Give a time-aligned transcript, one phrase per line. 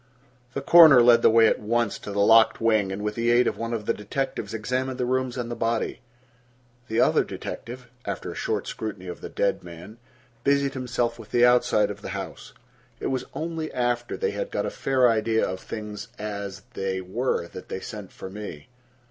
[0.55, 3.45] The coroner led the way at once to the locked wing, and with the aid
[3.45, 6.01] of one of the detectives examined the rooms and the body.
[6.87, 9.97] The other detective, after a short scrutiny of the dead man,
[10.43, 12.53] busied himself with the outside of the house.
[12.99, 17.45] It was only after they had got a fair idea of things as they were
[17.49, 18.69] that they sent for me.